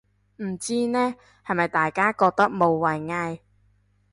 [0.37, 1.13] 唔知呢，
[1.45, 3.39] 係咪大家覺得無謂嗌